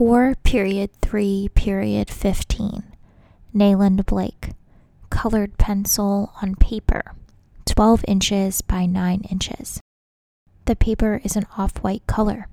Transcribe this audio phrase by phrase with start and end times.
[0.00, 2.84] 4 period 3 period 15
[3.54, 4.52] Nayland Blake
[5.10, 7.02] colored pencil on paper
[7.66, 9.78] 12 inches by 9 inches.
[10.64, 12.48] The paper is an off-white color.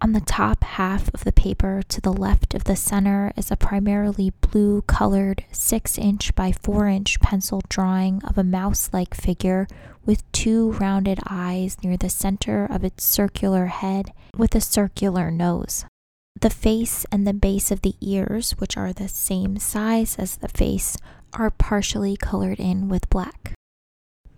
[0.00, 3.56] On the top half of the paper to the left of the center is a
[3.56, 9.66] primarily blue colored 6 inch by 4 inch pencil drawing of a mouse like figure
[10.06, 15.84] with two rounded eyes near the center of its circular head with a circular nose.
[16.40, 20.48] The face and the base of the ears, which are the same size as the
[20.48, 20.96] face,
[21.34, 23.52] are partially colored in with black.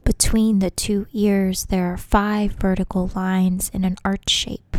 [0.03, 4.77] Between the two ears, there are five vertical lines in an arch shape.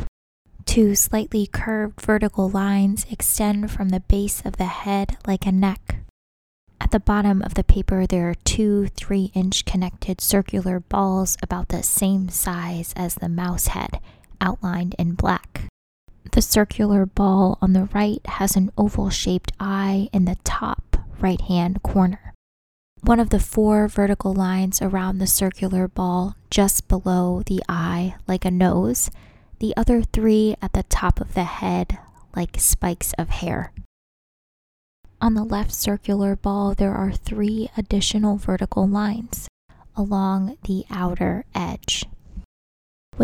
[0.66, 5.99] Two slightly curved vertical lines extend from the base of the head like a neck.
[6.82, 11.70] At the bottom of the paper, there are two three inch connected circular balls about
[11.70, 14.02] the same size as the mouse head,
[14.41, 15.70] outlined in black.
[16.32, 21.41] The circular ball on the right has an oval shaped eye in the top right
[21.41, 22.34] hand corner.
[23.02, 28.46] One of the four vertical lines around the circular ball just below the eye, like
[28.46, 29.12] a nose,
[29.60, 31.99] the other three at the top of the head
[32.35, 33.71] like spikes of hair.
[35.21, 39.48] On the left circular ball, there are three additional vertical lines
[39.96, 42.05] along the outer edge.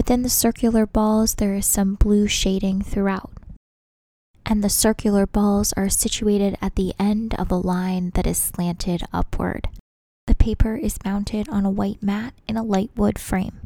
[0.10, 3.32] Within the circular balls, there is some blue shading throughout.
[4.44, 9.04] And the circular balls are situated at the end of a line that is slanted
[9.14, 9.70] upward.
[10.26, 13.59] The paper is mounted on a white mat in a light wood frame.